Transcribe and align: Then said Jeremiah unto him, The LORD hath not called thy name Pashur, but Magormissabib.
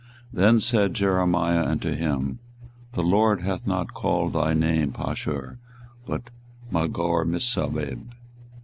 Then 0.33 0.59
said 0.59 0.95
Jeremiah 0.95 1.63
unto 1.63 1.91
him, 1.93 2.39
The 2.93 3.03
LORD 3.03 3.41
hath 3.43 3.67
not 3.67 3.93
called 3.93 4.33
thy 4.33 4.55
name 4.55 4.93
Pashur, 4.93 5.59
but 6.07 6.31
Magormissabib. 6.71 8.07